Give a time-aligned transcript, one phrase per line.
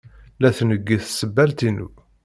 [0.41, 1.87] La tneggi tsebbalt-inu.